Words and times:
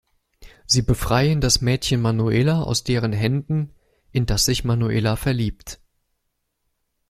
Sie 0.65 0.81
befreien 0.81 1.41
das 1.41 1.61
Mädchen 1.61 2.01
Manuela 2.01 2.63
aus 2.63 2.83
deren 2.83 3.13
Händen, 3.13 3.71
in 4.11 4.25
das 4.25 4.45
sich 4.45 4.63
Manuela 4.63 5.15
verliebt. 5.15 5.79